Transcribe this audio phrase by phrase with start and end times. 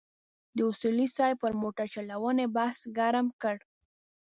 [0.55, 3.55] د اصولي صیب پر موټرچلونې بحث ګرم کړ.